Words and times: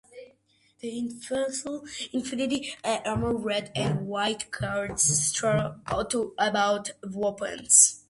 The 0.79 0.97
initially 0.97 2.73
unarmed 2.83 3.45
Red 3.45 3.71
and 3.75 4.07
White 4.07 4.49
Guards 4.49 5.03
strove 5.03 5.75
to 6.09 6.33
obtain 6.39 6.85
weapons. 7.03 7.99